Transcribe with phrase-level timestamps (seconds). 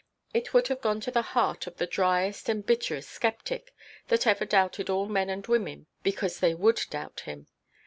[0.33, 3.71] It would have gone to the heart of the driest and bitterest sceptic
[4.07, 7.45] that ever doubted all men and women because they would doubt him.